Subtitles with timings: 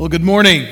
[0.00, 0.66] Well, good morning.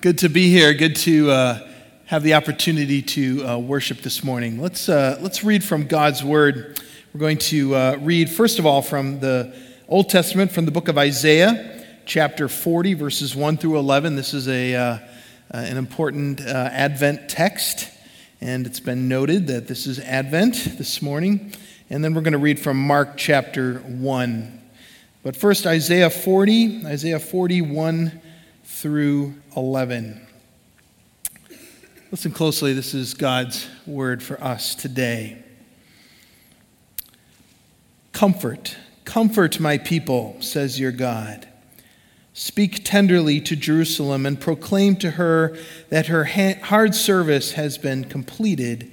[0.00, 0.72] Good to be here.
[0.74, 1.68] Good to uh,
[2.04, 4.60] have the opportunity to uh, worship this morning.
[4.60, 6.80] Let's, uh, let's read from God's Word.
[7.12, 9.52] We're going to uh, read, first of all, from the
[9.88, 14.14] Old Testament, from the book of Isaiah, chapter 40, verses 1 through 11.
[14.14, 14.98] This is a, uh, uh,
[15.50, 17.88] an important Advent text,
[18.40, 21.52] and it's been noted that this is Advent this morning.
[21.90, 24.59] And then we're going to read from Mark chapter 1,
[25.22, 28.20] but first, Isaiah 40, Isaiah 41
[28.64, 30.26] through 11.
[32.10, 32.72] Listen closely.
[32.72, 35.44] This is God's word for us today.
[38.12, 41.46] Comfort, comfort my people, says your God.
[42.32, 45.56] Speak tenderly to Jerusalem and proclaim to her
[45.90, 48.90] that her hard service has been completed,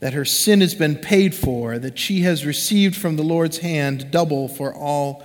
[0.00, 4.10] that her sin has been paid for, that she has received from the Lord's hand
[4.10, 5.24] double for all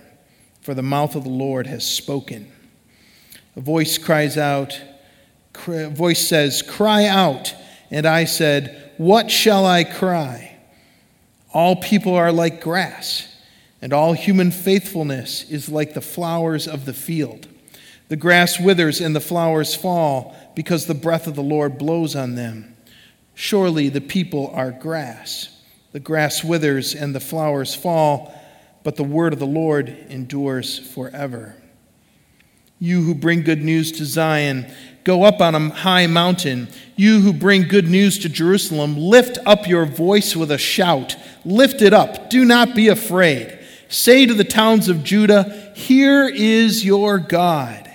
[0.61, 2.51] for the mouth of the Lord has spoken.
[3.55, 4.79] A voice cries out,
[5.67, 7.53] a voice says, Cry out.
[7.89, 10.57] And I said, What shall I cry?
[11.53, 13.27] All people are like grass,
[13.81, 17.47] and all human faithfulness is like the flowers of the field.
[18.07, 22.35] The grass withers and the flowers fall because the breath of the Lord blows on
[22.35, 22.75] them.
[23.35, 25.49] Surely the people are grass.
[25.91, 28.33] The grass withers and the flowers fall
[28.83, 31.55] but the word of the Lord endures forever.
[32.79, 34.65] You who bring good news to Zion,
[35.03, 36.67] go up on a high mountain.
[36.95, 41.15] You who bring good news to Jerusalem, lift up your voice with a shout.
[41.45, 42.31] Lift it up.
[42.31, 43.59] Do not be afraid.
[43.87, 47.87] Say to the towns of Judah, Here is your God.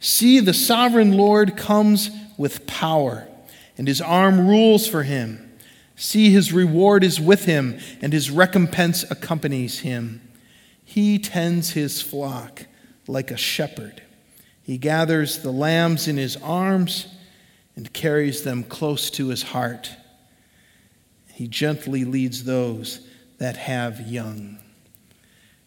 [0.00, 3.28] See, the sovereign Lord comes with power,
[3.76, 5.47] and his arm rules for him.
[6.00, 10.20] See, his reward is with him, and his recompense accompanies him.
[10.84, 12.66] He tends his flock
[13.08, 14.00] like a shepherd.
[14.62, 17.08] He gathers the lambs in his arms
[17.74, 19.90] and carries them close to his heart.
[21.32, 23.00] He gently leads those
[23.38, 24.58] that have young.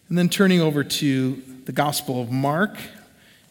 [0.07, 2.77] And then turning over to the Gospel of Mark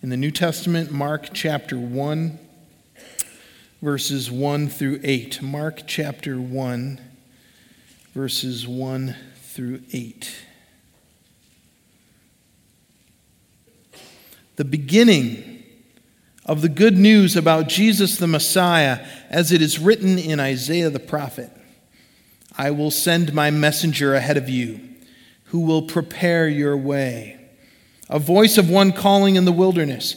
[0.03, 2.39] in the New Testament, Mark chapter 1
[3.83, 5.41] verses 1 through 8.
[5.41, 7.01] Mark chapter 1,
[8.15, 10.45] verses 1 through 8.
[14.57, 15.63] The beginning
[16.45, 21.01] of the good news about Jesus the Messiah, as it is written in Isaiah the
[21.01, 21.51] prophet
[22.59, 24.81] I will send my messenger ahead of you,
[25.45, 27.39] who will prepare your way.
[28.11, 30.17] A voice of one calling in the wilderness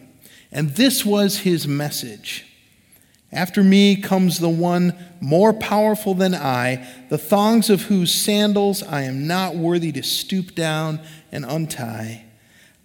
[0.51, 2.45] And this was his message.
[3.31, 9.03] After me comes the one more powerful than I, the thongs of whose sandals I
[9.03, 10.99] am not worthy to stoop down
[11.31, 12.25] and untie.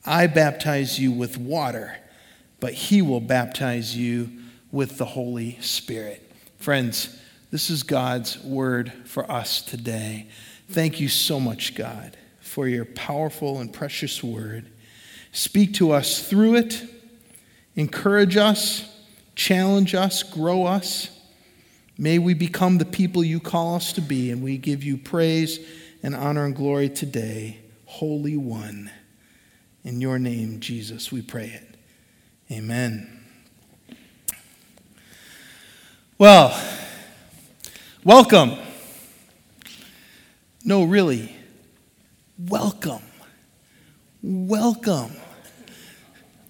[0.05, 1.97] I baptize you with water,
[2.61, 4.31] but he will baptize you
[4.71, 6.33] with the Holy Spirit.
[6.59, 10.29] Friends, this is God's word for us today.
[10.69, 14.71] Thank you so much, God, for your powerful and precious word.
[15.33, 16.85] Speak to us through it
[17.77, 18.85] encourage us,
[19.35, 21.11] challenge us, grow us.
[21.99, 25.61] May we become the people you call us to be, and we give you praise
[26.03, 28.91] and honor and glory today, Holy One.
[29.85, 31.77] In your name, Jesus, we pray it.
[32.51, 33.25] Amen.
[36.19, 36.59] Well,
[38.05, 38.57] welcome.
[40.65, 41.35] No, really,
[42.39, 43.03] welcome.
[44.23, 45.13] Welcome.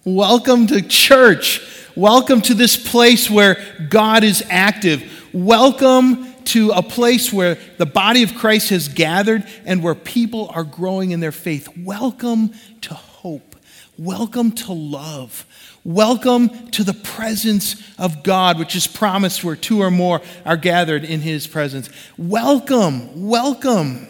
[0.07, 1.61] Welcome to church.
[1.97, 3.57] Welcome to this place where
[3.89, 5.03] God is active.
[5.33, 10.63] Welcome to a place where the body of Christ has gathered and where people are
[10.63, 11.69] growing in their faith.
[11.77, 13.57] Welcome to hope.
[13.99, 15.45] Welcome to love.
[15.83, 21.03] Welcome to the presence of God, which is promised where two or more are gathered
[21.03, 21.91] in his presence.
[22.17, 24.07] Welcome, welcome.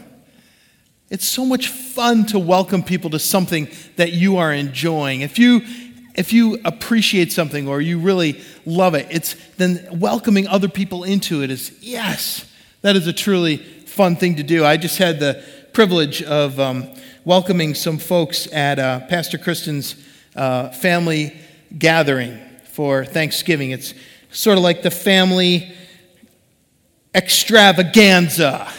[1.09, 5.21] It's so much fun to welcome people to something that you are enjoying.
[5.21, 5.63] If you
[6.17, 11.43] if you appreciate something or you really love it, it's then welcoming other people into
[11.43, 12.51] it is yes,
[12.83, 14.65] that is a truly fun thing to do.
[14.65, 16.89] I just had the privilege of um,
[17.25, 19.97] welcoming some folks at uh, Pastor Kristen's
[20.35, 21.37] uh, family
[21.79, 22.39] gathering
[22.73, 23.71] for Thanksgiving.
[23.71, 23.93] It's
[24.31, 25.75] sort of like the family
[27.15, 28.71] extravaganza.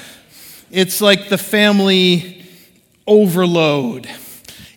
[0.72, 2.46] It's like the family
[3.06, 4.08] overload.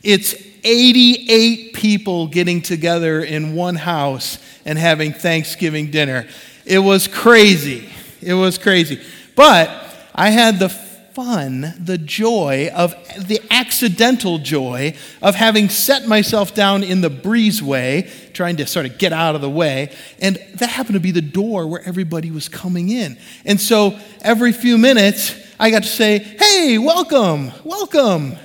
[0.03, 0.35] It's
[0.65, 6.27] 88 people getting together in one house and having Thanksgiving dinner.
[6.65, 7.89] It was crazy.
[8.23, 9.01] It was crazy.
[9.35, 9.71] But
[10.15, 12.95] I had the fun, the joy of
[13.27, 18.97] the accidental joy of having set myself down in the breezeway, trying to sort of
[18.99, 19.93] get out of the way.
[20.21, 23.19] And that happened to be the door where everybody was coming in.
[23.45, 28.37] And so every few minutes, I got to say, Hey, welcome, welcome.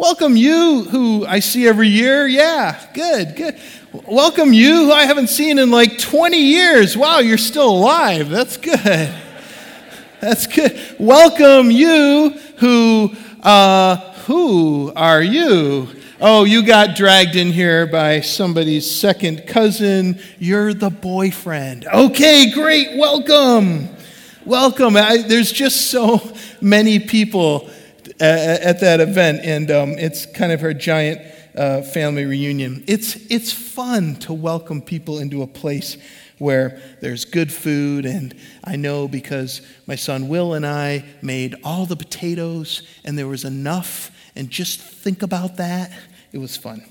[0.00, 2.26] Welcome you who I see every year.
[2.26, 3.60] Yeah, good, good.
[3.92, 6.96] Welcome you who I haven't seen in like 20 years.
[6.96, 8.30] Wow, you're still alive.
[8.30, 9.14] That's good.
[10.20, 10.96] That's good.
[10.98, 15.88] Welcome you who, uh, who are you?
[16.18, 20.18] Oh, you got dragged in here by somebody's second cousin.
[20.38, 21.84] You're the boyfriend.
[21.84, 22.96] Okay, great.
[22.96, 23.90] Welcome.
[24.46, 24.96] Welcome.
[24.96, 26.22] I, there's just so
[26.62, 27.68] many people
[28.20, 31.20] at that event, and um, it's kind of her giant
[31.56, 32.84] uh, family reunion.
[32.86, 35.96] It's, it's fun to welcome people into a place
[36.38, 38.34] where there's good food, and
[38.64, 43.44] I know because my son Will and I made all the potatoes, and there was
[43.44, 45.92] enough, and just think about that.
[46.32, 46.84] It was fun.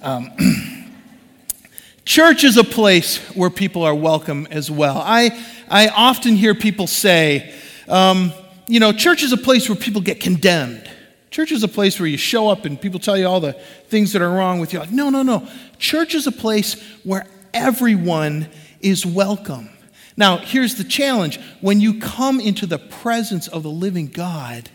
[0.00, 0.30] Um,
[2.04, 4.98] church is a place where people are welcome as well.
[4.98, 7.54] I, I often hear people say,
[7.88, 8.32] um,
[8.68, 10.90] you know, church is a place where people get condemned.
[11.30, 13.52] Church is a place where you show up and people tell you all the
[13.88, 14.78] things that are wrong with you.
[14.78, 15.46] Like, no, no, no.
[15.78, 18.48] Church is a place where everyone
[18.80, 19.68] is welcome.
[20.16, 24.70] Now, here's the challenge when you come into the presence of the living God,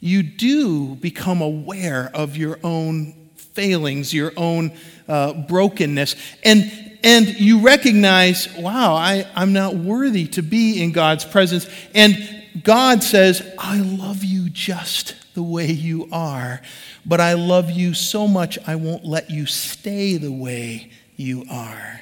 [0.00, 4.72] you do become aware of your own failings, your own
[5.08, 11.24] uh, brokenness, and, and you recognize, wow, I, I'm not worthy to be in God's
[11.24, 11.68] presence.
[11.94, 16.60] And God says, I love you just the way you are,
[17.06, 22.00] but I love you so much I won't let you stay the way you are.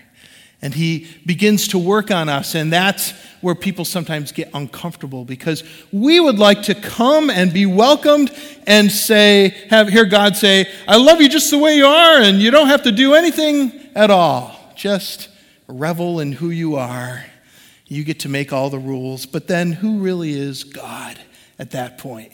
[0.62, 5.62] And he begins to work on us, and that's where people sometimes get uncomfortable because
[5.92, 8.32] we would like to come and be welcomed
[8.66, 12.38] and say, have hear God say, I love you just the way you are, and
[12.38, 14.58] you don't have to do anything at all.
[14.74, 15.28] Just
[15.68, 17.24] revel in who you are.
[17.88, 21.18] You get to make all the rules, but then who really is God
[21.58, 22.32] at that point?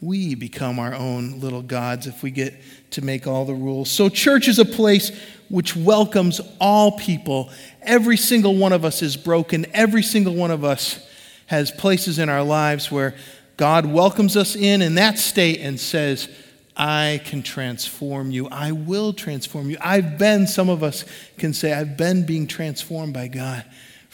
[0.00, 2.54] We become our own little gods if we get
[2.92, 3.90] to make all the rules.
[3.90, 5.10] So, church is a place
[5.50, 7.50] which welcomes all people.
[7.82, 9.66] Every single one of us is broken.
[9.74, 11.04] Every single one of us
[11.46, 13.14] has places in our lives where
[13.56, 16.28] God welcomes us in in that state and says,
[16.76, 18.48] I can transform you.
[18.48, 19.78] I will transform you.
[19.80, 21.04] I've been, some of us
[21.36, 23.64] can say, I've been being transformed by God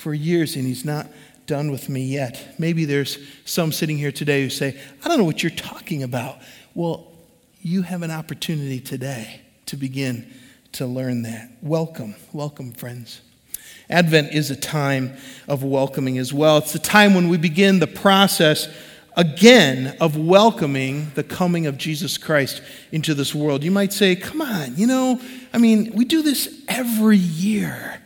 [0.04, 1.06] for years and he's not
[1.46, 2.56] done with me yet.
[2.58, 6.40] Maybe there's some sitting here today who say, I don't know what you're talking about.
[6.74, 7.10] Well,
[7.62, 10.30] you have an opportunity today to begin
[10.72, 11.52] to learn that.
[11.62, 13.22] Welcome, welcome, friends.
[13.88, 15.16] Advent is a time
[15.48, 16.58] of welcoming as well.
[16.58, 18.68] It's the time when we begin the process
[19.16, 22.60] again of welcoming the coming of Jesus Christ
[22.92, 23.64] into this world.
[23.64, 25.18] You might say, come on, you know,
[25.54, 28.02] I mean, we do this every year.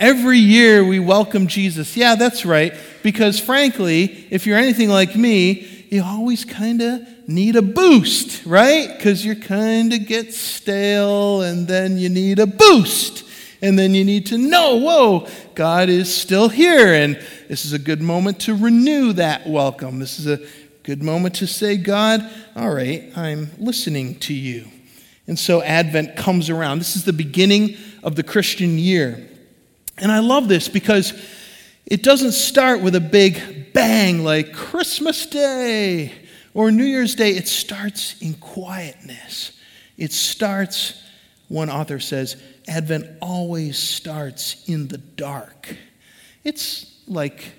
[0.00, 1.94] Every year we welcome Jesus.
[1.94, 2.72] Yeah, that's right.
[3.02, 8.96] Because frankly, if you're anything like me, you always kind of need a boost, right?
[8.96, 13.24] Because you kind of get stale and then you need a boost.
[13.60, 16.94] And then you need to know, whoa, God is still here.
[16.94, 17.16] And
[17.48, 19.98] this is a good moment to renew that welcome.
[19.98, 20.40] This is a
[20.82, 22.26] good moment to say, God,
[22.56, 24.64] all right, I'm listening to you.
[25.26, 26.78] And so Advent comes around.
[26.78, 29.26] This is the beginning of the Christian year.
[29.98, 31.12] And I love this because
[31.86, 36.12] it doesn't start with a big bang like Christmas Day
[36.54, 37.30] or New Year's Day.
[37.30, 39.52] It starts in quietness.
[39.96, 41.02] It starts,
[41.48, 45.76] one author says, Advent always starts in the dark.
[46.44, 47.52] It's like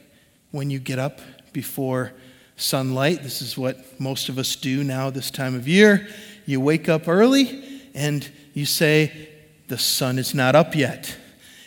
[0.52, 1.20] when you get up
[1.54, 2.14] before
[2.56, 3.24] sunlight.
[3.24, 6.08] This is what most of us do now this time of year.
[6.46, 9.30] You wake up early and you say,
[9.68, 11.18] the sun is not up yet.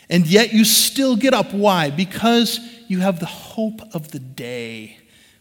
[0.09, 1.53] And yet you still get up.
[1.53, 1.89] Why?
[1.89, 4.97] Because you have the hope of the day,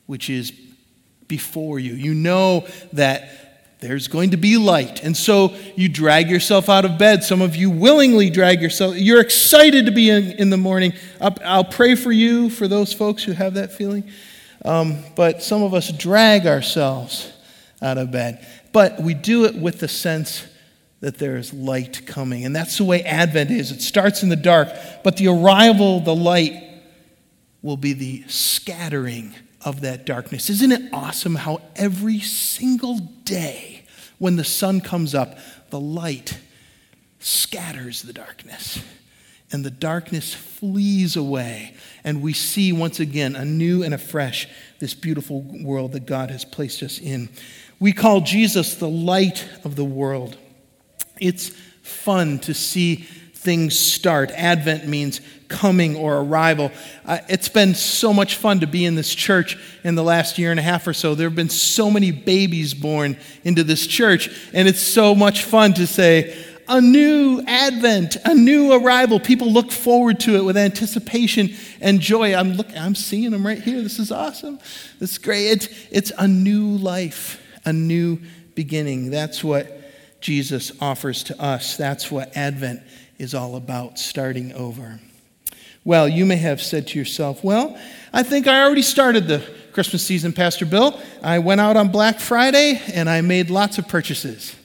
[0.07, 0.53] which is
[1.29, 1.95] before you.
[1.95, 3.45] You know that
[3.81, 5.03] there's going to be light.
[5.03, 7.23] And so you drag yourself out of bed.
[7.23, 8.97] Some of you willingly drag yourself.
[8.97, 10.95] You're excited to be in, in the morning.
[11.21, 14.05] I'll, I'll, pray for you, for those folks who have that feeling.
[14.65, 17.31] Um, but some of us drag ourselves
[17.83, 18.47] out of bed.
[18.73, 20.47] But we do it with the sense
[21.05, 22.47] that there is light coming.
[22.47, 23.71] And that's the way Advent is.
[23.71, 24.71] It starts in the dark,
[25.03, 26.81] but the arrival the light
[27.61, 30.49] will be the scattering of that darkness.
[30.49, 33.85] Isn't it awesome how every single day
[34.17, 35.37] when the sun comes up,
[35.69, 36.39] the light
[37.19, 38.83] scatters the darkness?
[39.53, 41.75] And the darkness flees away.
[42.03, 46.83] And we see once again, anew and afresh, this beautiful world that God has placed
[46.83, 47.29] us in.
[47.79, 50.39] We call Jesus the light of the world.
[51.19, 51.51] It's
[51.83, 52.97] fun to see
[53.45, 54.31] things start.
[54.31, 56.73] Advent means coming or arrival.
[57.05, 60.51] Uh, it's been so much fun to be in this church in the last year
[60.51, 61.15] and a half or so.
[61.15, 65.75] There have been so many babies born into this church, and it's so much fun
[65.75, 66.35] to say,
[66.67, 69.21] a new advent, a new arrival.
[69.21, 71.51] People look forward to it with anticipation
[71.83, 72.35] and joy.
[72.35, 73.83] I'm look, I'm seeing them right here.
[73.83, 74.59] This is awesome.
[74.99, 75.49] This is great.
[75.49, 78.19] It's, it's a new life, a new
[78.55, 79.11] beginning.
[79.11, 79.84] That's what
[80.25, 81.77] Jesus offers to us.
[81.77, 82.81] That's what Advent
[83.19, 84.99] is all about, starting over.
[85.85, 87.79] Well, you may have said to yourself, Well,
[88.11, 90.99] I think I already started the Christmas season, Pastor Bill.
[91.23, 94.57] I went out on Black Friday and I made lots of purchases.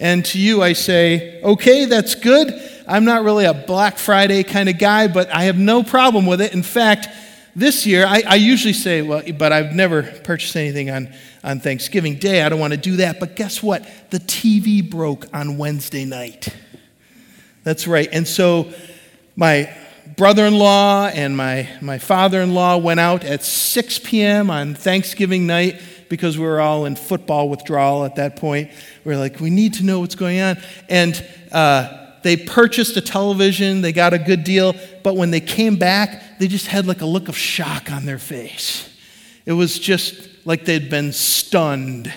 [0.00, 2.52] And to you, I say, Okay, that's good.
[2.88, 6.40] I'm not really a Black Friday kind of guy, but I have no problem with
[6.40, 6.52] it.
[6.52, 7.06] In fact,
[7.56, 11.12] this year, I, I, usually say, well, but I've never purchased anything on,
[11.44, 12.42] on Thanksgiving Day.
[12.42, 13.20] I don't want to do that.
[13.20, 13.88] But guess what?
[14.10, 16.48] The TV broke on Wednesday night.
[17.62, 18.08] That's right.
[18.12, 18.72] And so
[19.36, 19.74] my
[20.16, 24.50] brother in law and my, my father in law went out at 6 p.m.
[24.50, 28.70] on Thanksgiving night because we were all in football withdrawal at that point.
[29.04, 30.58] We are like, we need to know what's going on.
[30.88, 35.76] And uh, they purchased a television, they got a good deal, but when they came
[35.76, 38.90] back, they just had like a look of shock on their face.
[39.44, 42.12] It was just like they'd been stunned.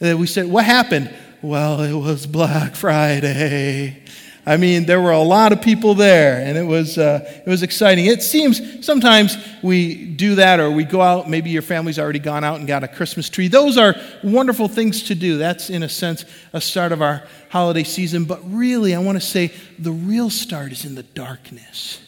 [0.00, 1.12] And we said, What happened?
[1.42, 4.04] Well, it was Black Friday.
[4.46, 7.62] I mean, there were a lot of people there, and it was, uh, it was
[7.62, 8.06] exciting.
[8.06, 12.42] It seems sometimes we do that, or we go out, maybe your family's already gone
[12.42, 13.48] out and got a Christmas tree.
[13.48, 13.94] Those are
[14.24, 15.36] wonderful things to do.
[15.36, 18.24] That's, in a sense, a start of our holiday season.
[18.24, 22.00] But really, I want to say the real start is in the darkness.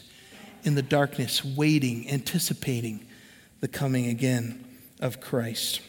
[0.63, 3.05] In the darkness, waiting, anticipating
[3.59, 4.65] the coming again
[4.99, 5.81] of Christ.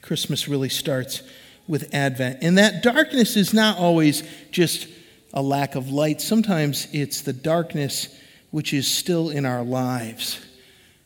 [0.00, 1.22] Christmas really starts
[1.66, 2.38] with Advent.
[2.40, 4.88] And that darkness is not always just
[5.32, 6.20] a lack of light.
[6.20, 8.08] Sometimes it's the darkness
[8.50, 10.40] which is still in our lives,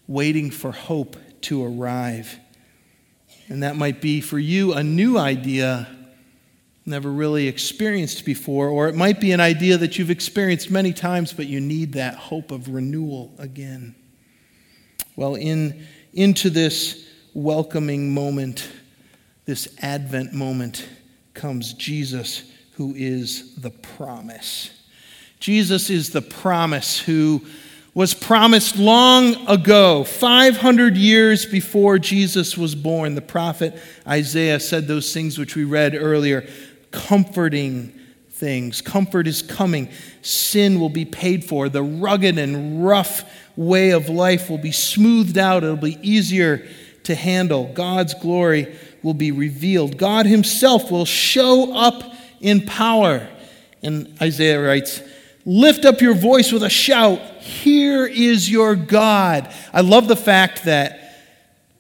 [0.06, 2.38] waiting for hope to arrive.
[3.48, 5.88] And that might be for you a new idea
[6.84, 11.32] never really experienced before, or it might be an idea that you've experienced many times,
[11.32, 13.94] but you need that hope of renewal again.
[15.14, 18.68] Well, in, into this welcoming moment,
[19.44, 20.88] this Advent moment,
[21.34, 22.50] comes Jesus
[22.82, 24.70] who is the promise.
[25.38, 27.40] Jesus is the promise who
[27.94, 33.14] was promised long ago, 500 years before Jesus was born.
[33.14, 36.44] The prophet Isaiah said those things which we read earlier
[36.90, 37.96] comforting
[38.30, 38.80] things.
[38.80, 39.88] Comfort is coming.
[40.22, 41.68] Sin will be paid for.
[41.68, 43.22] The rugged and rough
[43.54, 45.62] way of life will be smoothed out.
[45.62, 46.66] It'll be easier
[47.04, 47.72] to handle.
[47.74, 48.74] God's glory
[49.04, 49.98] will be revealed.
[49.98, 52.12] God Himself will show up
[52.42, 53.26] in power.
[53.82, 55.00] And Isaiah writes,
[55.44, 57.20] Lift up your voice with a shout.
[57.40, 59.52] Here is your God.
[59.72, 61.00] I love the fact that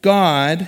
[0.00, 0.66] God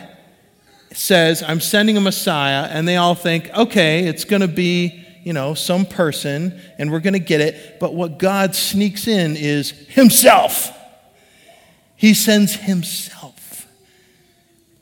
[0.93, 5.33] says, I'm sending a Messiah, and they all think, okay, it's going to be, you
[5.33, 7.81] know, some person, and we're going to get it.
[7.81, 10.71] But what God sneaks in is Himself.
[11.97, 13.67] He sends Himself.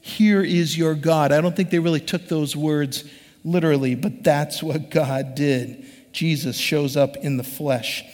[0.03, 1.33] Here is your God.
[1.33, 3.05] I don't think they really took those words
[3.45, 5.85] literally, but that's what God did.
[6.13, 8.05] Jesus shows up in the flesh.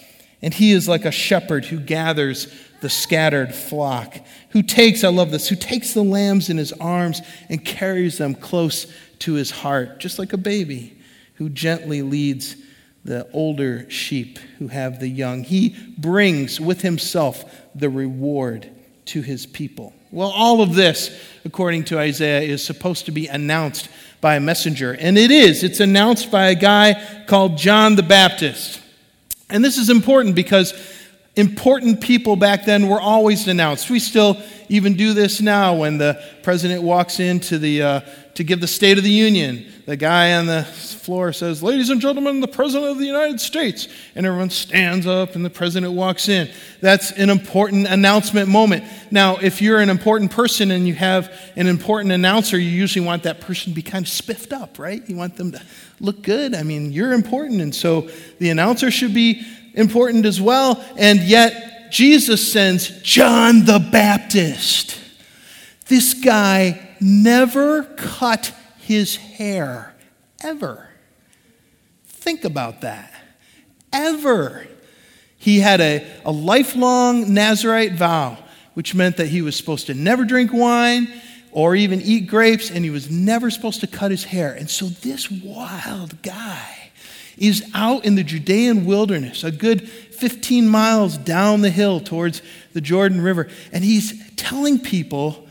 [0.40, 4.16] And he is like a shepherd who gathers the scattered flock,
[4.50, 8.34] who takes, I love this, who takes the lambs in his arms and carries them
[8.34, 8.86] close
[9.20, 10.96] to his heart, just like a baby,
[11.34, 12.56] who gently leads
[13.04, 15.42] the older sheep who have the young.
[15.42, 17.44] He brings with himself
[17.74, 18.70] the reward
[19.06, 19.94] to his people.
[20.10, 23.88] Well, all of this, according to Isaiah, is supposed to be announced
[24.20, 24.92] by a messenger.
[24.92, 25.62] And it is.
[25.62, 28.80] It's announced by a guy called John the Baptist.
[29.50, 30.74] And this is important because
[31.36, 33.88] important people back then were always announced.
[33.90, 34.36] We still
[34.68, 38.00] even do this now when the president walks into the uh,
[38.34, 39.72] to give the State of the Union.
[39.88, 43.88] The guy on the floor says, "Ladies and gentlemen, the President of the United States,"
[44.14, 46.50] and everyone stands up, and the president walks in.
[46.82, 48.84] That's an important announcement moment.
[49.10, 53.22] Now, if you're an important person and you have an important announcer, you usually want
[53.22, 55.02] that person to be kind of spiffed up, right?
[55.06, 55.60] You want them to
[56.00, 56.54] look good.
[56.54, 59.40] I mean, you're important, and so the announcer should be
[59.72, 60.84] important as well.
[60.98, 64.96] And yet, Jesus sends John the Baptist.
[65.86, 68.52] This guy never cut
[68.88, 69.94] his hair,
[70.42, 70.88] ever.
[72.06, 73.12] Think about that.
[73.92, 74.66] Ever.
[75.36, 78.38] He had a, a lifelong Nazarite vow,
[78.72, 81.06] which meant that he was supposed to never drink wine
[81.52, 84.54] or even eat grapes, and he was never supposed to cut his hair.
[84.54, 86.90] And so, this wild guy
[87.36, 92.40] is out in the Judean wilderness, a good 15 miles down the hill towards
[92.72, 93.48] the Jordan River.
[93.70, 95.46] And he's telling people,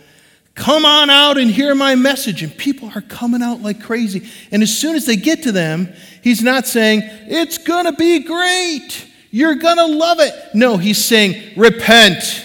[0.58, 2.42] Come on out and hear my message.
[2.42, 4.28] And people are coming out like crazy.
[4.52, 8.24] And as soon as they get to them, he's not saying, It's going to be
[8.24, 9.06] great.
[9.30, 10.34] You're going to love it.
[10.56, 12.44] No, he's saying, Repent.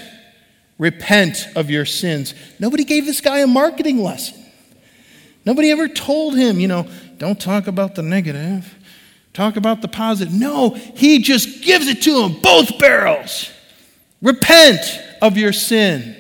[0.79, 2.35] Repent of your sins.
[2.59, 4.45] Nobody gave this guy a marketing lesson.
[5.47, 8.75] Nobody ever told him, you know, don't talk about the negative.
[9.33, 10.35] Talk about the positive.
[10.35, 13.51] No, he just gives it to them, both barrels.
[14.21, 14.81] Repent
[15.23, 16.15] of your sin.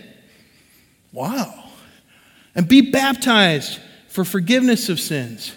[1.12, 1.61] Wow.
[2.54, 5.54] And be baptized for forgiveness of sins.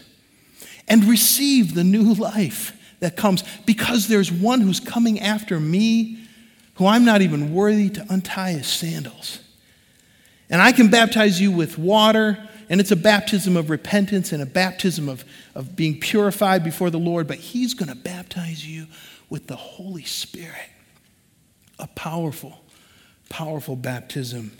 [0.87, 6.19] And receive the new life that comes because there's one who's coming after me
[6.75, 9.39] who I'm not even worthy to untie his sandals.
[10.49, 12.37] And I can baptize you with water
[12.69, 15.23] and it's a baptism of repentance and a baptism of,
[15.53, 18.87] of being purified before the Lord, but He's going to baptize you
[19.29, 20.69] with the Holy Spirit.
[21.77, 22.63] A powerful,
[23.29, 24.51] powerful baptism.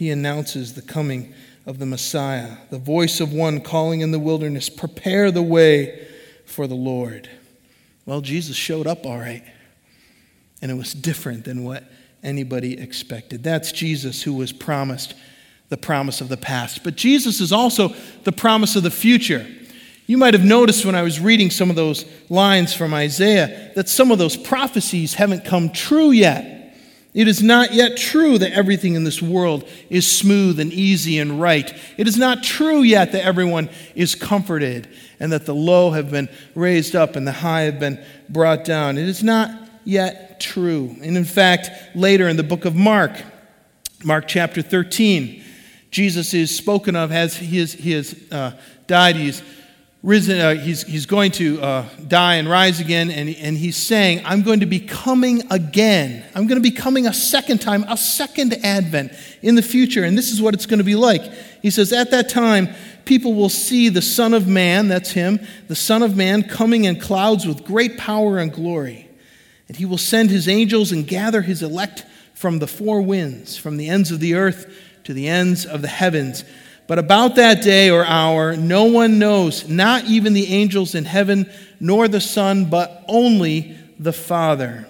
[0.00, 1.34] He announces the coming
[1.66, 6.08] of the Messiah, the voice of one calling in the wilderness, prepare the way
[6.46, 7.28] for the Lord.
[8.06, 9.42] Well, Jesus showed up all right,
[10.62, 11.84] and it was different than what
[12.22, 13.42] anybody expected.
[13.42, 15.12] That's Jesus who was promised
[15.68, 16.82] the promise of the past.
[16.82, 19.46] But Jesus is also the promise of the future.
[20.06, 23.90] You might have noticed when I was reading some of those lines from Isaiah that
[23.90, 26.59] some of those prophecies haven't come true yet.
[27.12, 31.40] It is not yet true that everything in this world is smooth and easy and
[31.40, 31.72] right.
[31.96, 36.28] It is not true yet that everyone is comforted and that the low have been
[36.54, 38.96] raised up and the high have been brought down.
[38.96, 39.50] It is not
[39.84, 40.94] yet true.
[41.02, 43.20] And in fact, later in the book of Mark,
[44.04, 45.42] Mark chapter 13,
[45.90, 48.52] Jesus is spoken of as he has, uh,
[48.86, 49.16] died.
[49.16, 49.42] He's
[50.02, 50.40] risen.
[50.40, 53.10] Uh, he's, he's going to uh, die and rise again.
[53.10, 56.24] And, and he's saying, I'm going to be coming again.
[56.34, 60.04] I'm going to be coming a second time, a second advent in the future.
[60.04, 61.22] And this is what it's going to be like.
[61.62, 62.68] He says, At that time,
[63.04, 66.98] people will see the Son of Man, that's him, the Son of Man coming in
[66.98, 69.08] clouds with great power and glory.
[69.68, 73.76] And he will send his angels and gather his elect from the four winds, from
[73.76, 76.44] the ends of the earth to the ends of the heavens.
[76.90, 81.48] But about that day or hour, no one knows, not even the angels in heaven,
[81.78, 84.88] nor the Son, but only the Father.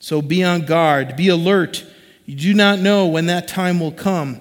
[0.00, 1.86] So be on guard, be alert.
[2.26, 4.40] You do not know when that time will come.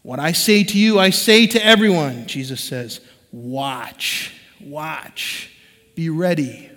[0.00, 4.32] What I say to you, I say to everyone, Jesus says, watch,
[4.62, 5.50] watch,
[5.94, 6.70] be ready,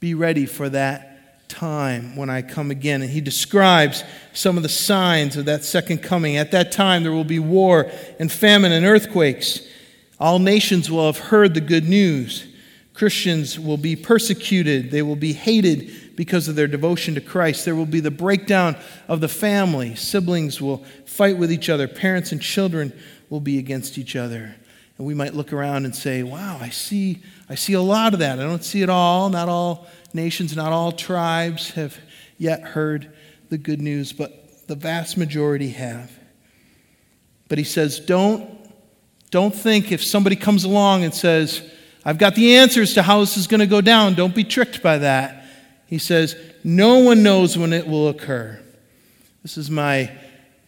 [0.00, 1.15] be ready for that
[1.48, 3.02] time when I come again.
[3.02, 6.36] And he describes some of the signs of that second coming.
[6.36, 9.60] At that time, there will be war and famine and earthquakes.
[10.18, 12.46] All nations will have heard the good news.
[12.94, 17.66] Christians will be persecuted, they will be hated because of their devotion to Christ.
[17.66, 18.74] There will be the breakdown
[19.06, 19.94] of the family.
[19.94, 24.54] Siblings will fight with each other, parents and children will be against each other.
[24.96, 28.20] And we might look around and say, wow, I see, I see a lot of
[28.20, 28.38] that.
[28.38, 29.28] I don't see it all.
[29.28, 31.96] Not all nations, not all tribes have
[32.38, 33.12] yet heard
[33.48, 36.10] the good news, but the vast majority have.
[37.48, 38.50] But he says, don't,
[39.30, 41.62] don't think if somebody comes along and says,
[42.04, 44.82] I've got the answers to how this is going to go down, don't be tricked
[44.82, 45.44] by that.
[45.86, 48.60] He says, no one knows when it will occur.
[49.42, 50.10] This is my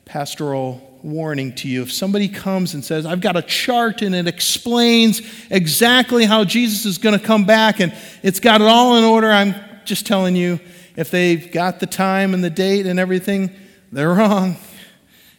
[0.05, 1.83] pastoral warning to you.
[1.83, 6.85] If somebody comes and says, I've got a chart and it explains exactly how Jesus
[6.85, 10.37] is going to come back and it's got it all in order, I'm just telling
[10.37, 10.61] you,
[10.97, 13.51] if they've got the time and the date and everything,
[13.93, 14.57] they're wrong.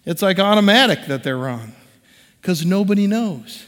[0.05, 1.73] It's like automatic that they're wrong
[2.41, 3.65] because nobody knows.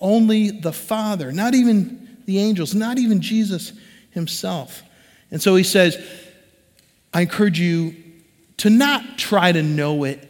[0.00, 3.72] Only the Father, not even the angels, not even Jesus
[4.10, 4.82] himself.
[5.30, 5.96] And so he says,
[7.12, 7.96] I encourage you
[8.58, 10.28] to not try to know it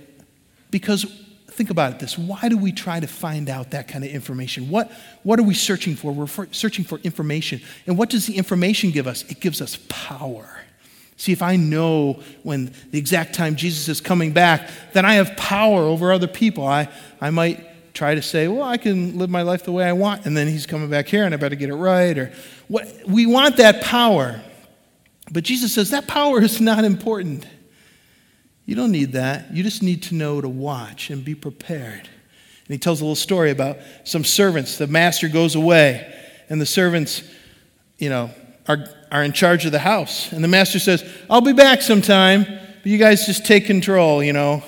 [0.75, 1.05] because
[1.47, 4.69] think about it this why do we try to find out that kind of information?
[4.71, 4.91] What,
[5.23, 6.11] what are we searching for?
[6.11, 7.61] We're for, searching for information.
[7.87, 9.23] And what does the information give us?
[9.31, 10.49] It gives us power.
[11.17, 15.37] See if i know when the exact time jesus is coming back then i have
[15.37, 16.67] power over other people.
[16.67, 16.89] I,
[17.21, 20.27] I might try to say well i can live my life the way i want
[20.27, 22.33] and then he's coming back here and i better get it right or
[22.67, 24.41] what we want that power.
[25.31, 27.47] But jesus says that power is not important
[28.66, 29.53] you don't need that.
[29.53, 32.09] You just need to know to watch and be prepared.
[32.66, 34.79] And he tells a little story about some servants.
[34.79, 36.14] The master goes away,
[36.48, 37.22] and the servants,
[37.98, 38.31] you know,
[38.66, 40.33] are, are in charge of the house.
[40.33, 44.33] And the master says, I'll be back sometime, but you guys just take control, you
[44.33, 44.62] know.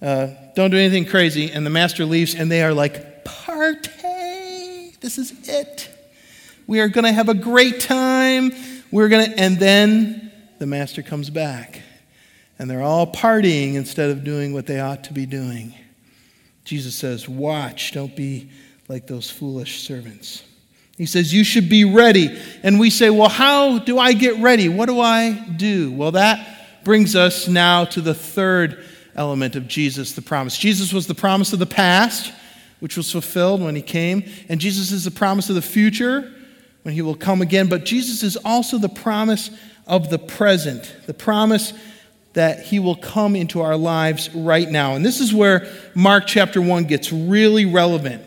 [0.00, 1.50] Uh, don't do anything crazy.
[1.50, 4.94] And the master leaves, and they are like, Party!
[5.00, 5.88] This is it.
[6.68, 8.52] We are going to have a great time.
[8.92, 11.82] We're going to, and then the master comes back
[12.58, 15.74] and they're all partying instead of doing what they ought to be doing.
[16.64, 18.50] Jesus says, Watch, don't be
[18.88, 20.44] like those foolish servants.
[20.96, 22.36] He says, You should be ready.
[22.62, 24.68] And we say, Well, how do I get ready?
[24.68, 25.92] What do I do?
[25.92, 30.58] Well, that brings us now to the third element of Jesus, the promise.
[30.58, 32.32] Jesus was the promise of the past,
[32.80, 36.32] which was fulfilled when he came, and Jesus is the promise of the future
[36.82, 37.68] when he will come again.
[37.68, 39.50] But Jesus is also the promise
[39.86, 41.72] of the present, the promise
[42.38, 44.94] that he will come into our lives right now.
[44.94, 48.22] And this is where Mark chapter 1 gets really relevant.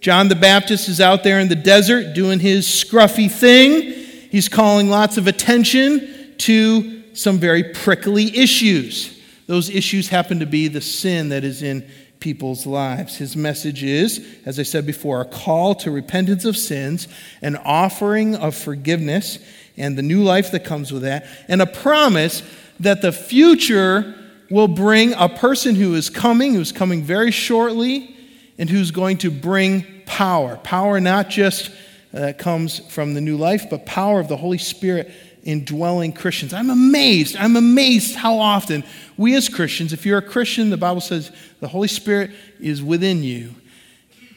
[0.00, 3.94] John the Baptist is out there in the desert doing his scruffy thing.
[4.30, 9.18] He's calling lots of attention to some very prickly issues.
[9.46, 11.88] Those issues happen to be the sin that is in
[12.20, 13.16] people's lives.
[13.16, 17.08] His message is, as I said before, a call to repentance of sins,
[17.42, 19.38] an offering of forgiveness,
[19.76, 22.42] and the new life that comes with that, and a promise
[22.80, 24.14] that the future
[24.50, 28.16] will bring a person who is coming, who's coming very shortly,
[28.58, 30.56] and who's going to bring power.
[30.58, 31.70] Power not just
[32.12, 36.52] uh, comes from the new life, but power of the Holy Spirit indwelling Christians.
[36.52, 37.36] I'm amazed.
[37.36, 38.84] I'm amazed how often
[39.16, 43.22] we as Christians, if you're a Christian, the Bible says the Holy Spirit is within
[43.22, 43.54] you.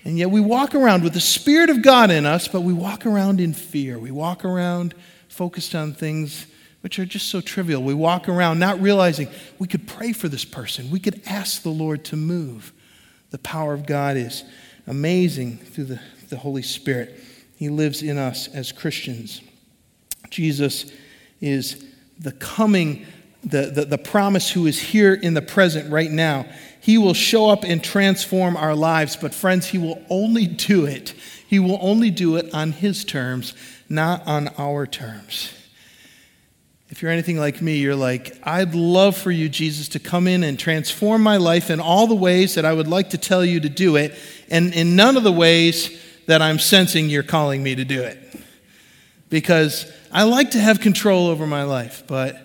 [0.03, 3.05] And yet we walk around with the Spirit of God in us, but we walk
[3.05, 3.99] around in fear.
[3.99, 4.95] We walk around
[5.27, 6.47] focused on things
[6.81, 7.83] which are just so trivial.
[7.83, 11.69] We walk around not realizing we could pray for this person, we could ask the
[11.69, 12.73] Lord to move.
[13.29, 14.43] The power of God is
[14.87, 17.17] amazing through the, the Holy Spirit.
[17.55, 19.41] He lives in us as Christians.
[20.31, 20.91] Jesus
[21.41, 21.85] is
[22.17, 23.05] the coming,
[23.43, 26.45] the, the, the promise who is here in the present right now.
[26.79, 31.13] He will show up and transform our lives, but friends, He will only do it.
[31.47, 33.53] He will only do it on His terms,
[33.89, 35.53] not on our terms.
[36.89, 40.43] If you're anything like me, you're like, I'd love for you, Jesus, to come in
[40.43, 43.59] and transform my life in all the ways that I would like to tell you
[43.59, 44.13] to do it,
[44.49, 48.20] and in none of the ways that I'm sensing you're calling me to do it.
[49.31, 52.39] Because I like to have control over my life, but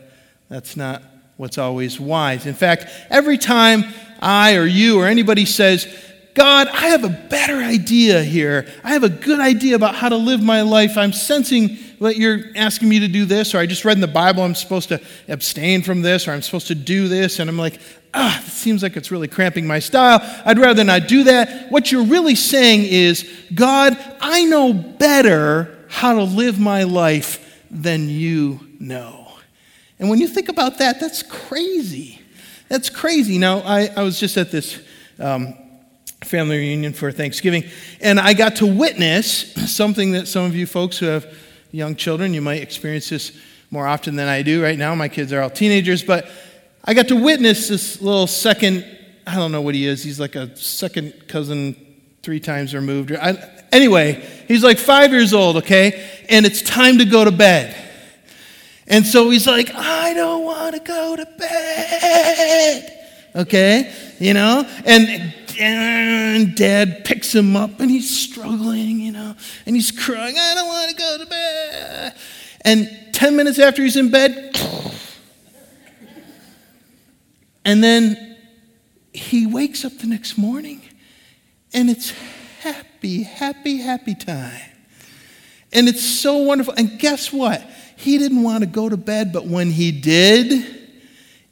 [0.49, 1.03] that's not
[1.37, 2.47] what's always wise.
[2.47, 3.85] In fact, every time
[4.21, 5.87] I or you or anybody says,
[6.33, 8.67] God, I have a better idea here.
[8.85, 10.97] I have a good idea about how to live my life.
[10.97, 14.07] I'm sensing that you're asking me to do this, or I just read in the
[14.07, 17.59] Bible I'm supposed to abstain from this, or I'm supposed to do this, and I'm
[17.59, 17.81] like,
[18.13, 20.21] ah, it seems like it's really cramping my style.
[20.45, 21.71] I'd rather not do that.
[21.73, 28.09] What you're really saying is, God, I know better how to live my life than
[28.09, 29.29] you know.
[29.99, 32.21] And when you think about that, that's crazy.
[32.69, 33.39] That's crazy.
[33.39, 34.81] Now, I, I was just at this.
[35.19, 35.55] Um,
[36.25, 37.65] family reunion for Thanksgiving,
[38.01, 41.27] and I got to witness something that some of you folks who have
[41.73, 43.39] young children, you might experience this
[43.71, 44.95] more often than I do right now.
[44.95, 46.29] My kids are all teenagers, but
[46.85, 48.85] I got to witness this little second,
[49.27, 50.03] I don't know what he is.
[50.03, 51.77] He's like a second cousin,
[52.23, 53.13] three times removed.
[53.13, 56.25] I, anyway, he's like five years old, okay?
[56.29, 57.75] And it's time to go to bed.
[58.87, 62.93] And so he's like, I don't want to go to bed.
[63.35, 63.93] Okay?
[64.19, 64.67] You know?
[64.85, 70.55] And and dad picks him up and he's struggling, you know, and he's crying, I
[70.55, 72.15] don't want to go to bed.
[72.63, 74.59] And 10 minutes after he's in bed,
[77.65, 78.37] and then
[79.13, 80.83] he wakes up the next morning
[81.73, 82.13] and it's
[83.07, 84.61] happy, happy, happy time.
[85.73, 86.75] And it's so wonderful.
[86.77, 87.63] And guess what?
[87.97, 90.91] He didn't want to go to bed, but when he did,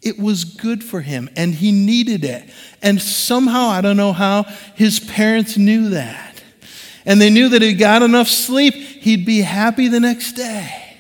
[0.03, 2.49] it was good for him and he needed it.
[2.83, 6.43] And somehow, I don't know how, his parents knew that.
[7.07, 10.97] And they knew that if he got enough sleep, he'd be happy the next day.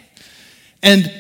[0.82, 1.10] And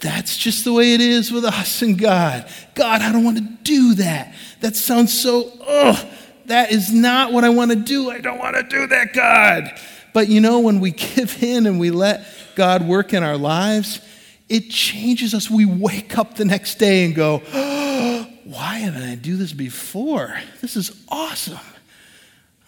[0.00, 2.48] that's just the way it is with us and God.
[2.74, 4.34] God, I don't want to do that.
[4.60, 6.06] That sounds so, ugh,
[6.48, 8.10] that is not what I want to do.
[8.10, 9.78] I don't want to do that, God.
[10.12, 14.00] But you know, when we give in and we let God work in our lives,
[14.48, 15.50] it changes us.
[15.50, 20.38] We wake up the next day and go, oh, why haven't I do this before?
[20.60, 21.58] This is awesome.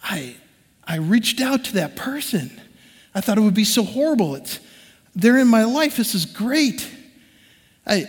[0.03, 0.35] I,
[0.85, 2.51] I reached out to that person.
[3.13, 4.35] I thought it would be so horrible.
[4.35, 4.59] It's,
[5.15, 5.97] they're in my life.
[5.97, 6.87] This is great.
[7.85, 8.05] I,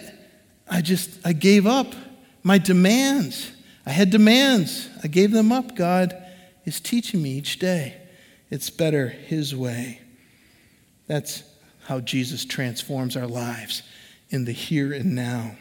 [0.71, 1.95] I just, I gave up
[2.43, 3.51] my demands.
[3.85, 4.89] I had demands.
[5.03, 5.75] I gave them up.
[5.75, 6.17] God
[6.65, 7.97] is teaching me each day.
[8.51, 10.01] It's better His way.
[11.07, 11.43] That's
[11.87, 13.83] how Jesus transforms our lives
[14.31, 15.57] in the here and now.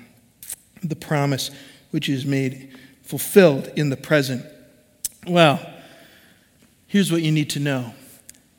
[0.83, 1.51] The promise
[1.91, 4.45] which is made fulfilled in the present.
[5.27, 5.59] Well,
[6.87, 7.93] here's what you need to know,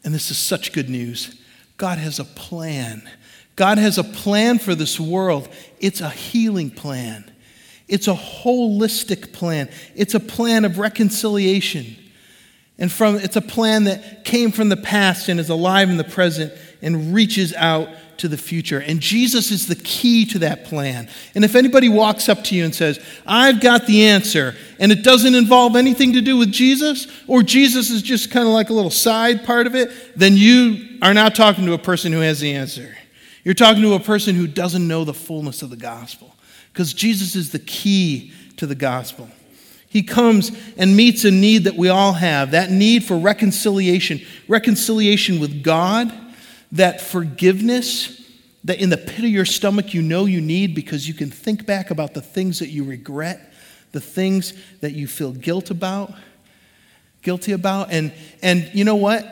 [0.04, 1.40] and this is such good news
[1.76, 3.08] God has a plan.
[3.56, 5.48] God has a plan for this world.
[5.78, 7.31] It's a healing plan.
[7.92, 9.68] It's a holistic plan.
[9.94, 11.94] It's a plan of reconciliation.
[12.78, 16.04] And from it's a plan that came from the past and is alive in the
[16.04, 18.80] present and reaches out to the future.
[18.80, 21.10] And Jesus is the key to that plan.
[21.34, 25.04] And if anybody walks up to you and says, I've got the answer, and it
[25.04, 28.72] doesn't involve anything to do with Jesus, or Jesus is just kind of like a
[28.72, 32.40] little side part of it, then you are not talking to a person who has
[32.40, 32.96] the answer.
[33.44, 36.31] You're talking to a person who doesn't know the fullness of the gospel.
[36.72, 39.28] Because Jesus is the key to the gospel.
[39.88, 45.38] He comes and meets a need that we all have that need for reconciliation, reconciliation
[45.38, 46.10] with God
[46.72, 48.18] that forgiveness
[48.64, 51.66] that in the pit of your stomach you know you need because you can think
[51.66, 53.52] back about the things that you regret,
[53.92, 56.14] the things that you feel guilt about,
[57.22, 57.90] guilty about.
[57.90, 59.26] And, and you know what?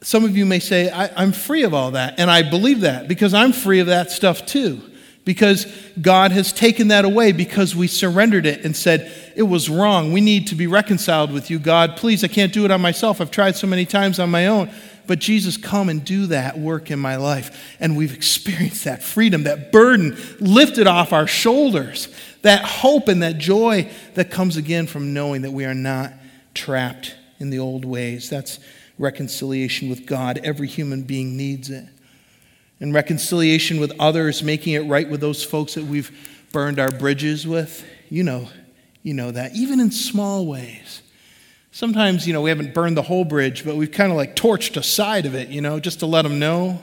[0.00, 2.18] Some of you may say, I, am free of all that.
[2.18, 4.80] And I believe that because I'm free of that stuff too.
[5.28, 5.66] Because
[6.00, 10.10] God has taken that away because we surrendered it and said, It was wrong.
[10.10, 11.98] We need to be reconciled with you, God.
[11.98, 13.20] Please, I can't do it on myself.
[13.20, 14.70] I've tried so many times on my own.
[15.06, 17.76] But Jesus, come and do that work in my life.
[17.78, 22.08] And we've experienced that freedom, that burden lifted off our shoulders,
[22.40, 26.14] that hope and that joy that comes again from knowing that we are not
[26.54, 28.30] trapped in the old ways.
[28.30, 28.60] That's
[28.98, 30.40] reconciliation with God.
[30.42, 31.84] Every human being needs it.
[32.80, 36.12] And reconciliation with others, making it right with those folks that we've
[36.52, 37.84] burned our bridges with.
[38.08, 38.48] You know,
[39.02, 41.02] you know that, even in small ways.
[41.70, 44.76] Sometimes, you know, we haven't burned the whole bridge, but we've kind of like torched
[44.76, 46.80] a side of it, you know, just to let them know,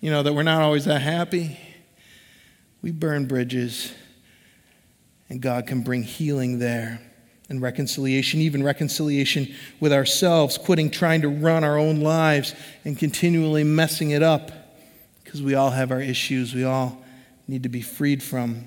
[0.00, 1.58] you know, that we're not always that happy.
[2.82, 3.92] We burn bridges,
[5.28, 7.00] and God can bring healing there
[7.48, 13.64] and reconciliation, even reconciliation with ourselves, quitting trying to run our own lives and continually
[13.64, 14.50] messing it up
[15.26, 17.02] because we all have our issues we all
[17.48, 18.62] need to be freed from.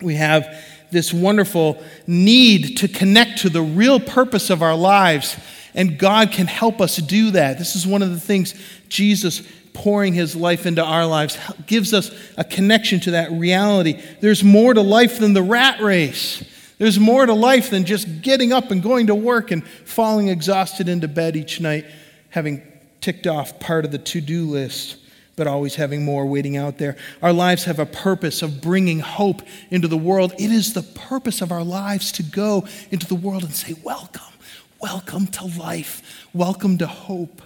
[0.00, 0.58] We have
[0.90, 5.36] this wonderful need to connect to the real purpose of our lives,
[5.74, 7.58] and God can help us do that.
[7.58, 8.54] This is one of the things
[8.88, 9.42] Jesus
[9.74, 14.02] pouring his life into our lives gives us a connection to that reality.
[14.20, 16.42] There's more to life than the rat race.
[16.78, 20.88] There's more to life than just getting up and going to work and falling exhausted
[20.88, 21.84] into bed each night,
[22.30, 22.62] having
[23.02, 24.96] ticked off part of the to do list
[25.42, 26.96] but always having more waiting out there.
[27.20, 30.32] Our lives have a purpose of bringing hope into the world.
[30.38, 34.32] It is the purpose of our lives to go into the world and say, Welcome,
[34.80, 37.42] welcome to life, welcome to hope,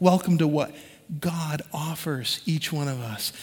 [0.00, 0.74] welcome to what
[1.20, 3.34] God offers each one of us.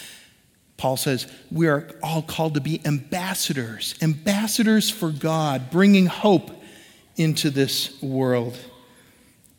[0.78, 6.50] Paul says, We are all called to be ambassadors, ambassadors for God, bringing hope
[7.18, 8.58] into this world.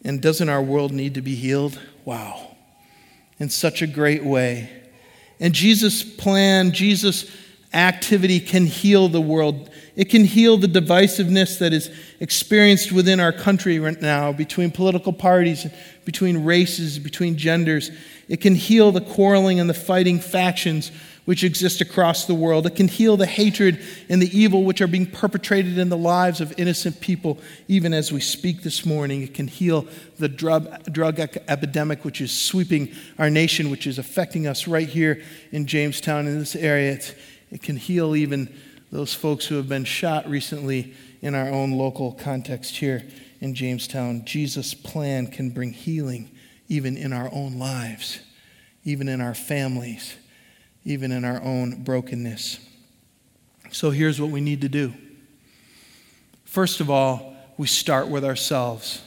[0.05, 1.79] And doesn't our world need to be healed?
[2.05, 2.56] Wow
[3.39, 4.71] in such a great way.
[5.41, 7.31] And Jesus' plan, Jesus'
[7.73, 9.71] activity can heal the world.
[9.97, 15.13] It can heal the divisiveness that is experienced within our country right now between political
[15.13, 15.67] parties,
[16.05, 17.91] between races, between genders.
[18.29, 20.91] It can heal the quarreling and the fighting factions
[21.27, 22.67] which exist across the world.
[22.67, 26.41] It can heal the hatred and the evil which are being perpetrated in the lives
[26.41, 29.23] of innocent people, even as we speak this morning.
[29.23, 29.87] It can heal
[30.19, 35.21] the drug, drug epidemic which is sweeping our nation, which is affecting us right here
[35.51, 36.93] in Jamestown, in this area.
[36.93, 37.19] It,
[37.51, 38.57] it can heal even
[38.93, 43.05] those folks who have been shot recently in our own local context here
[43.41, 44.25] in Jamestown.
[44.25, 46.31] Jesus' plan can bring healing
[46.69, 48.21] even in our own lives,
[48.85, 50.15] even in our families
[50.87, 52.61] even in our own brokenness.
[53.73, 54.95] So here's what we need to do.
[56.45, 59.03] First of all, we start with ourselves.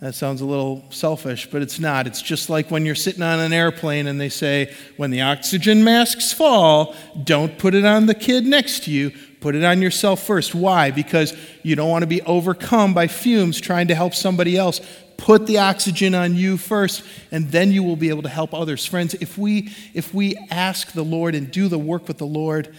[0.00, 2.06] That sounds a little selfish, but it's not.
[2.06, 5.82] It's just like when you're sitting on an airplane and they say, when the oxygen
[5.82, 9.10] masks fall, don't put it on the kid next to you,
[9.40, 10.54] put it on yourself first.
[10.54, 10.92] Why?
[10.92, 14.80] Because you don't want to be overcome by fumes trying to help somebody else.
[15.22, 18.84] Put the oxygen on you first, and then you will be able to help others.
[18.84, 22.74] Friends, if we, if we ask the Lord and do the work with the Lord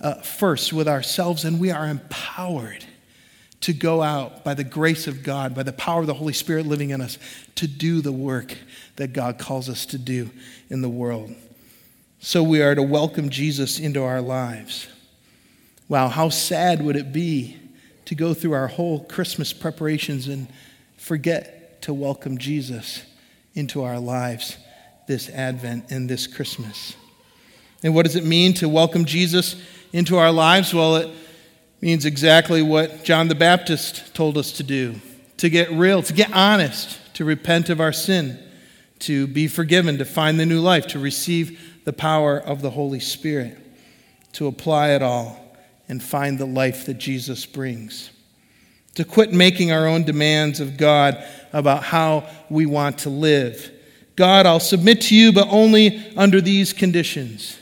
[0.00, 2.84] uh, first with ourselves, and we are empowered
[3.62, 6.66] to go out by the grace of God, by the power of the Holy Spirit
[6.66, 7.18] living in us,
[7.56, 8.56] to do the work
[8.94, 10.30] that God calls us to do
[10.70, 11.34] in the world.
[12.20, 14.86] So we are to welcome Jesus into our lives.
[15.88, 17.56] Wow, how sad would it be
[18.04, 20.46] to go through our whole Christmas preparations and
[20.96, 23.02] forget to welcome Jesus
[23.54, 24.56] into our lives
[25.06, 26.96] this Advent and this Christmas?
[27.82, 29.56] And what does it mean to welcome Jesus
[29.92, 30.74] into our lives?
[30.74, 31.10] Well, it
[31.80, 35.00] means exactly what John the Baptist told us to do
[35.38, 38.38] to get real, to get honest, to repent of our sin,
[38.98, 42.98] to be forgiven, to find the new life, to receive the power of the Holy
[42.98, 43.56] Spirit,
[44.32, 45.56] to apply it all
[45.88, 48.10] and find the life that Jesus brings.
[48.96, 53.70] To quit making our own demands of God about how we want to live.
[54.16, 57.56] God, I'll submit to you, but only under these conditions.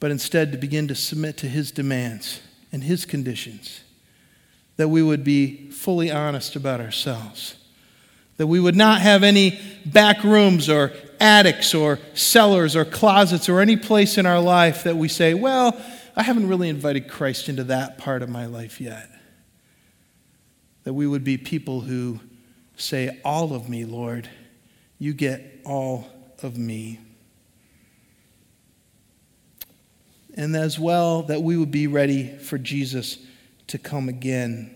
[0.00, 2.40] But instead, to begin to submit to His demands
[2.72, 3.82] and His conditions.
[4.78, 7.56] That we would be fully honest about ourselves.
[8.38, 13.60] That we would not have any back rooms or attics or cellars or closets or
[13.60, 15.78] any place in our life that we say, well,
[16.16, 19.08] I haven't really invited Christ into that part of my life yet.
[20.84, 22.20] That we would be people who
[22.82, 24.28] say, All of me, Lord,
[24.98, 26.08] you get all
[26.42, 26.98] of me.
[30.34, 33.18] and as well that we would be ready for Jesus
[33.68, 34.74] to come again.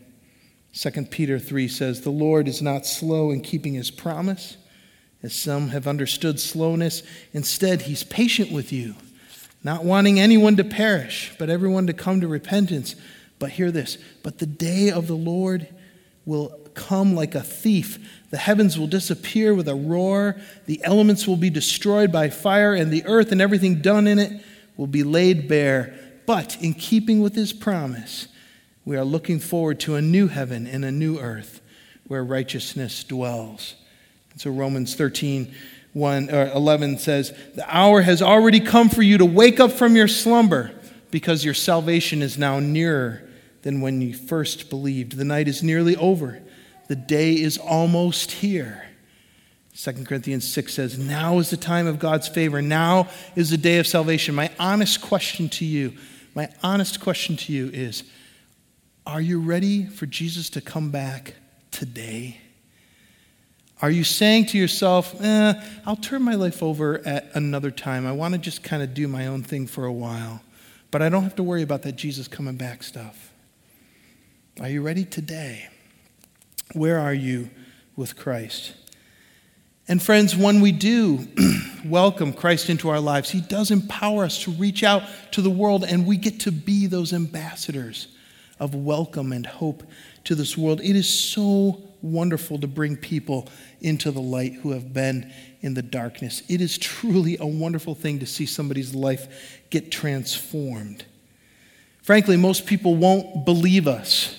[0.75, 4.57] 2 Peter 3 says, The Lord is not slow in keeping his promise,
[5.23, 7.03] as some have understood slowness.
[7.33, 8.95] Instead, he's patient with you,
[9.65, 12.95] not wanting anyone to perish, but everyone to come to repentance.
[13.39, 15.69] But hear this but the day of the Lord
[16.25, 17.99] will come like a thief.
[18.31, 20.37] The heavens will disappear with a roar,
[20.67, 24.41] the elements will be destroyed by fire, and the earth and everything done in it
[24.77, 25.95] will be laid bare.
[26.27, 28.29] But in keeping with his promise,
[28.85, 31.61] we are looking forward to a new heaven and a new earth
[32.07, 33.75] where righteousness dwells.
[34.31, 35.53] And so Romans 13,
[35.93, 39.97] 1, or 11 says, The hour has already come for you to wake up from
[39.97, 40.73] your slumber
[41.11, 43.23] because your salvation is now nearer
[43.63, 45.17] than when you first believed.
[45.17, 46.43] The night is nearly over,
[46.89, 48.87] the day is almost here.
[49.77, 52.63] 2 Corinthians 6 says, Now is the time of God's favor.
[52.63, 54.35] Now is the day of salvation.
[54.35, 55.93] My honest question to you,
[56.35, 58.05] my honest question to you is
[59.07, 61.35] Are you ready for Jesus to come back
[61.71, 62.39] today?
[63.83, 65.53] Are you saying to yourself, eh,
[65.85, 68.07] I'll turn my life over at another time.
[68.07, 70.41] I want to just kind of do my own thing for a while,
[70.91, 73.31] but I don't have to worry about that Jesus coming back stuff?
[74.59, 75.69] Are you ready today?
[76.73, 77.51] Where are you
[77.95, 78.75] with Christ?
[79.89, 81.29] And friends, when we do
[81.85, 85.85] welcome Christ into our lives, He does empower us to reach out to the world,
[85.85, 88.09] and we get to be those ambassadors
[88.59, 89.85] of welcome and hope
[90.25, 90.81] to this world.
[90.81, 93.49] It is so wonderful to bring people
[93.81, 96.43] into the light who have been in the darkness.
[96.49, 101.05] It is truly a wonderful thing to see somebody's life get transformed.
[102.03, 104.35] Frankly, most people won't believe us.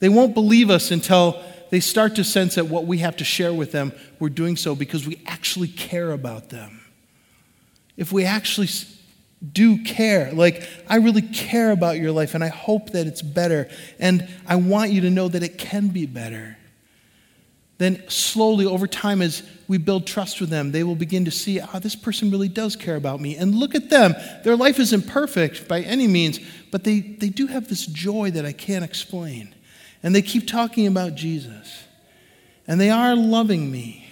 [0.00, 3.54] They won't believe us until they start to sense that what we have to share
[3.54, 6.80] with them, we're doing so because we actually care about them.
[7.96, 8.68] If we actually
[9.52, 13.68] do care, like, I really care about your life and I hope that it's better,
[13.98, 16.56] and I want you to know that it can be better.
[17.78, 21.60] Then, slowly over time, as we build trust with them, they will begin to see,
[21.60, 23.36] ah, oh, this person really does care about me.
[23.36, 24.14] And look at them.
[24.44, 28.44] Their life isn't perfect by any means, but they, they do have this joy that
[28.44, 29.54] I can't explain.
[30.02, 31.84] And they keep talking about Jesus.
[32.66, 34.06] And they are loving me.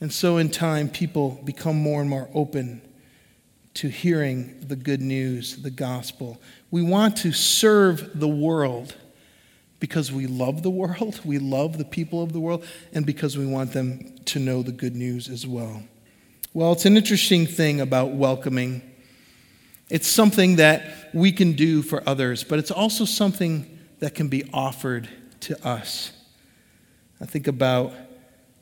[0.00, 2.82] And so, in time, people become more and more open
[3.74, 6.40] to hearing the good news, the gospel.
[6.70, 8.94] We want to serve the world
[9.80, 13.46] because we love the world, we love the people of the world, and because we
[13.46, 15.82] want them to know the good news as well.
[16.52, 18.82] Well, it's an interesting thing about welcoming.
[19.90, 23.73] It's something that we can do for others, but it's also something
[24.04, 25.08] that can be offered
[25.40, 26.12] to us.
[27.22, 27.94] I think about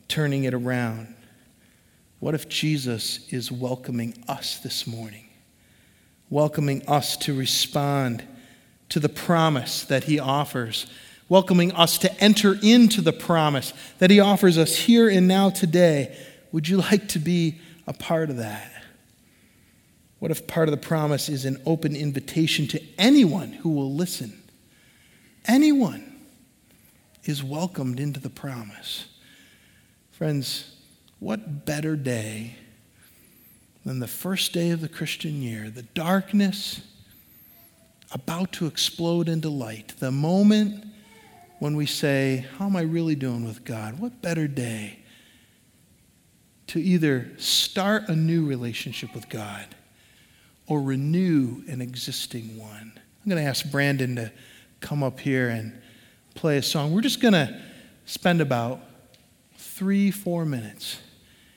[0.07, 1.16] turning it around.
[2.20, 5.28] What if Jesus is welcoming us this morning?
[6.30, 8.22] Welcoming us to respond
[8.90, 10.86] to the promise that he offers.
[11.28, 16.16] welcoming us to enter into the promise that He offers us here and now today.
[16.53, 18.70] Would you like to be a part of that?
[20.20, 24.41] What if part of the promise is an open invitation to anyone who will listen?
[25.47, 26.20] Anyone
[27.24, 29.07] is welcomed into the promise.
[30.11, 30.76] Friends,
[31.18, 32.57] what better day
[33.84, 36.80] than the first day of the Christian year, the darkness
[38.12, 40.84] about to explode into light, the moment
[41.59, 43.99] when we say, How am I really doing with God?
[43.99, 44.99] What better day
[46.68, 49.66] to either start a new relationship with God
[50.66, 52.93] or renew an existing one?
[52.95, 54.32] I'm going to ask Brandon to
[54.83, 55.72] come up here and
[56.35, 56.93] play a song.
[56.93, 57.61] We're just going to
[58.05, 58.80] spend about
[59.57, 61.01] three, four minutes.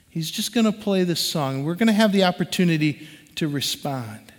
[0.09, 1.65] He's just going to play this song.
[1.65, 4.31] We're going to have the opportunity to respond.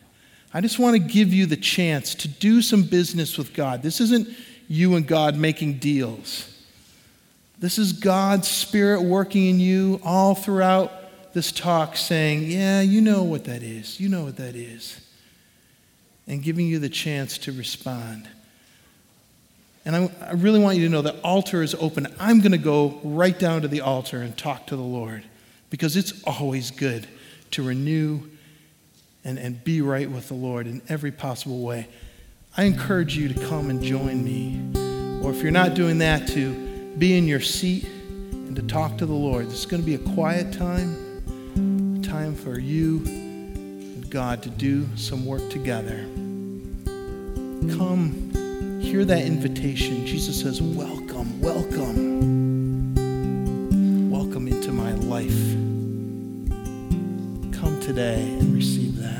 [0.54, 3.82] I just want to give you the chance to do some business with God.
[3.82, 4.28] This isn't
[4.68, 6.52] you and God making deals.
[7.58, 13.24] This is God's Spirit working in you all throughout this talk, saying, Yeah, you know
[13.24, 14.00] what that is.
[14.00, 15.00] You know what that is.
[16.26, 18.28] And giving you the chance to respond.
[19.86, 22.08] And I, I really want you to know that altar is open.
[22.18, 25.22] I'm going to go right down to the altar and talk to the Lord
[25.70, 27.06] because it's always good
[27.52, 28.20] to renew
[29.24, 31.86] and, and be right with the Lord in every possible way.
[32.56, 34.60] I encourage you to come and join me.
[35.24, 39.06] Or if you're not doing that, to be in your seat and to talk to
[39.06, 39.46] the Lord.
[39.46, 44.50] This is going to be a quiet time, a time for you and God to
[44.50, 46.08] do some work together.
[47.76, 48.32] Come
[48.86, 50.06] hear that invitation.
[50.06, 52.94] Jesus says, Welcome, welcome.
[54.08, 55.54] Welcome into my life.
[57.52, 59.18] Come today and receive that.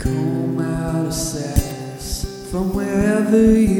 [0.00, 3.75] Come out of sadness from wherever you've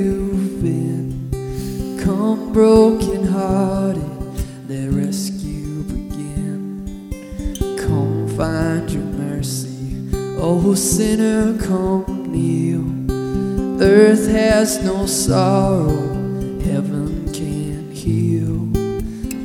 [14.66, 15.94] Has no sorrow,
[16.58, 18.68] heaven can heal.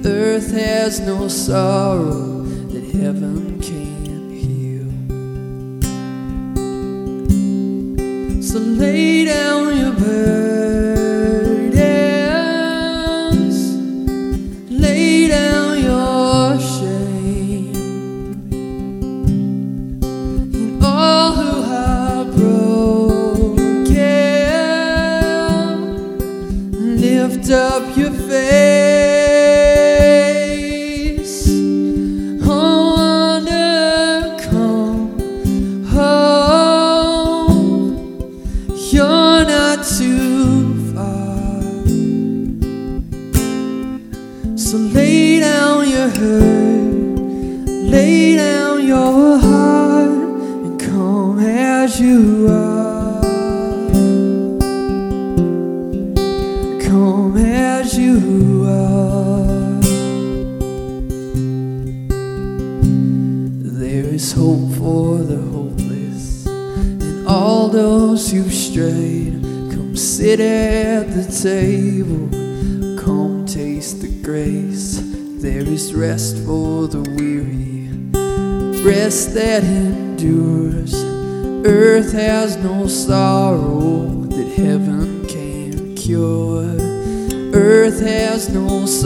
[0.03, 2.30] Earth has no sorrow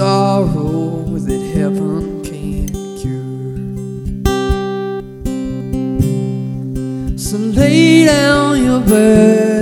[0.06, 3.58] sorrow that heaven can't cure.
[7.18, 9.55] So lay down your burdens,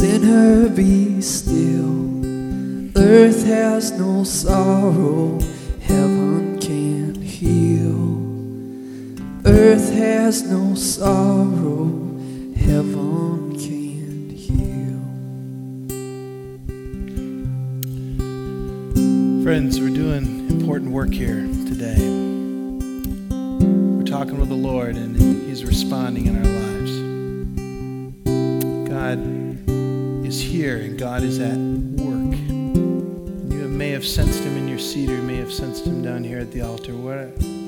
[0.00, 2.24] Sinner, be still.
[2.96, 5.38] Earth has no sorrow,
[5.82, 8.16] heaven can't heal.
[9.44, 11.88] Earth has no sorrow,
[12.56, 15.02] heaven can't heal.
[19.44, 22.00] Friends, we're doing important work here today.
[23.98, 26.92] We're talking with the Lord, and He's responding in our lives.
[28.88, 29.49] God,
[30.30, 32.38] is here, and God is at work.
[33.52, 36.22] You may have sensed Him in your seat, or you may have sensed Him down
[36.22, 36.92] here at the altar.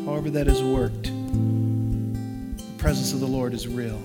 [0.05, 4.01] However, that has worked, the presence of the Lord is real.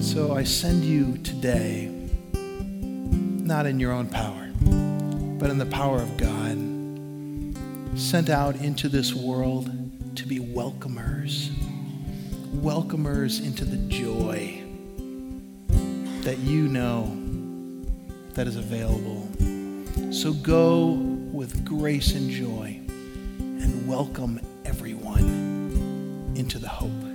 [0.00, 1.90] So I send you today,
[2.32, 4.46] not in your own power
[5.38, 6.56] but in the power of God,
[7.98, 9.68] sent out into this world
[10.16, 11.50] to be welcomers,
[12.62, 14.65] welcomers into the joy
[16.26, 17.16] that you know
[18.34, 19.28] that is available.
[20.12, 22.80] So go with grace and joy
[23.38, 27.05] and welcome everyone into the hope.